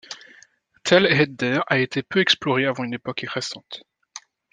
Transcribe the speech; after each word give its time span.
Tell 0.83 1.05
ed-Dêr 1.05 1.61
a 1.67 1.77
été 1.77 2.01
peu 2.01 2.21
exploré 2.21 2.65
avant 2.65 2.83
une 2.85 2.95
époque 2.95 3.23
récente. 3.29 3.83